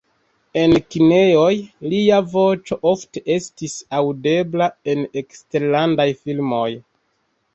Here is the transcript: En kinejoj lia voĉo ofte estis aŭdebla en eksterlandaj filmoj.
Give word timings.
En 0.59 0.71
kinejoj 0.93 1.51
lia 1.91 2.21
voĉo 2.31 2.77
ofte 2.91 3.23
estis 3.35 3.75
aŭdebla 3.99 4.69
en 4.95 5.05
eksterlandaj 5.23 6.11
filmoj. 6.23 6.67